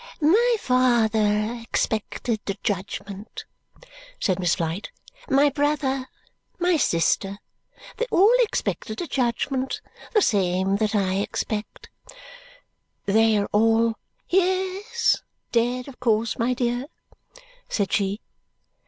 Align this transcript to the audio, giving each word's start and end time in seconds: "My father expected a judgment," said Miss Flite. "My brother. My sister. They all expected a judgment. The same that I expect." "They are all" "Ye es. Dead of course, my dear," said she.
"My 0.19 0.55
father 0.59 1.59
expected 1.61 2.39
a 2.47 2.55
judgment," 2.63 3.45
said 4.19 4.39
Miss 4.39 4.55
Flite. 4.55 4.89
"My 5.29 5.51
brother. 5.51 6.07
My 6.57 6.75
sister. 6.75 7.37
They 7.97 8.07
all 8.09 8.33
expected 8.39 8.99
a 8.99 9.05
judgment. 9.05 9.79
The 10.15 10.23
same 10.23 10.77
that 10.77 10.95
I 10.95 11.17
expect." 11.17 11.91
"They 13.05 13.37
are 13.37 13.45
all" 13.51 13.93
"Ye 14.27 14.79
es. 14.79 15.21
Dead 15.51 15.87
of 15.87 15.99
course, 15.99 16.39
my 16.39 16.55
dear," 16.55 16.87
said 17.69 17.93
she. 17.93 18.21